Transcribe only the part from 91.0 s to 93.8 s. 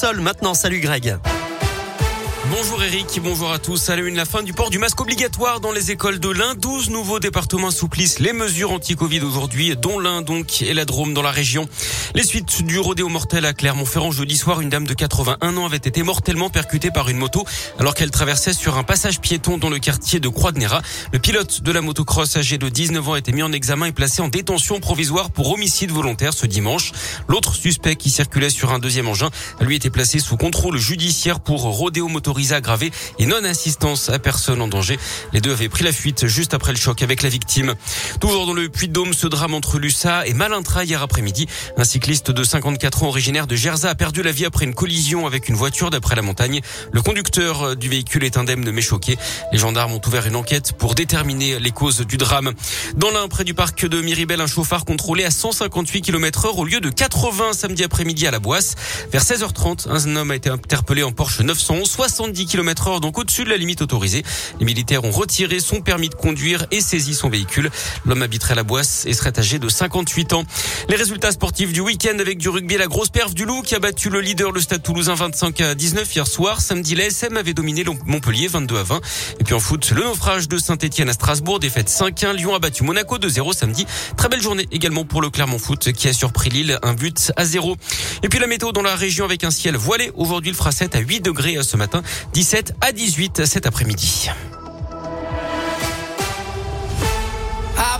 degrés ce matin. 17 à 18 cet